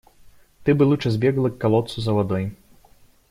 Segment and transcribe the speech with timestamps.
[0.63, 2.55] Ты бы лучше сбегала к колодцу за водой.